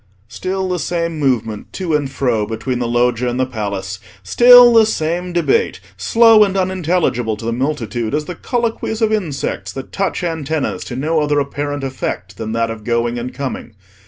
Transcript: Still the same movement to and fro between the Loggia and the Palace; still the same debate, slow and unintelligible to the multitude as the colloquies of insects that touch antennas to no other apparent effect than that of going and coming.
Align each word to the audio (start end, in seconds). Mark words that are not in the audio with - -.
Still 0.29 0.67
the 0.67 0.79
same 0.79 1.19
movement 1.19 1.71
to 1.73 1.93
and 1.93 2.09
fro 2.09 2.47
between 2.47 2.79
the 2.79 2.87
Loggia 2.87 3.29
and 3.29 3.39
the 3.39 3.45
Palace; 3.45 3.99
still 4.23 4.73
the 4.73 4.87
same 4.87 5.31
debate, 5.31 5.79
slow 5.95 6.43
and 6.43 6.57
unintelligible 6.57 7.37
to 7.37 7.45
the 7.45 7.53
multitude 7.53 8.15
as 8.15 8.25
the 8.25 8.33
colloquies 8.33 9.03
of 9.03 9.13
insects 9.13 9.71
that 9.73 9.91
touch 9.91 10.23
antennas 10.23 10.83
to 10.85 10.95
no 10.95 11.19
other 11.21 11.39
apparent 11.39 11.83
effect 11.83 12.37
than 12.37 12.51
that 12.53 12.71
of 12.71 12.83
going 12.83 13.19
and 13.19 13.31
coming. 13.35 13.75